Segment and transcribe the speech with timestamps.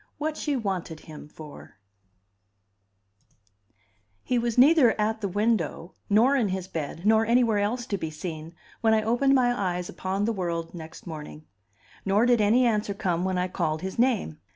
[0.03, 1.77] XX: What She Wanted Him For
[4.23, 8.09] He was neither at the window, nor in his bed, nor anywhere else to be
[8.09, 11.45] seen, when I opened my eyes upon the world next morning;
[12.03, 14.39] nor did any answer come when I called his name.